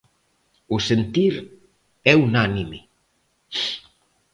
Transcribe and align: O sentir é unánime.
O 0.75 0.77
sentir 0.87 1.33
é 2.11 2.13
unánime. 2.27 2.79